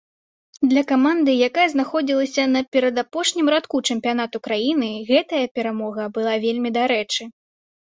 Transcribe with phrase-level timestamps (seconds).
[0.69, 7.23] Для каманды, якая знаходзілася на перадапошнім радку чэмпіянату краіны, гэтая перамога была вельмі дарэчы.